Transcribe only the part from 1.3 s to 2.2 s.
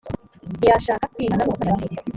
ubusambanyi bwe